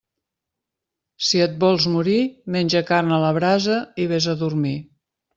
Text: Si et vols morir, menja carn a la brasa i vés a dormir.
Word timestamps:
Si 1.25 1.41
et 1.47 1.59
vols 1.63 1.85
morir, 1.95 2.15
menja 2.55 2.81
carn 2.87 3.13
a 3.17 3.19
la 3.25 3.29
brasa 3.39 3.75
i 4.05 4.07
vés 4.13 4.29
a 4.33 4.35
dormir. 4.45 4.73